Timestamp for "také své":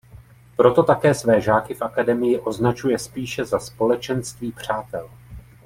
0.83-1.41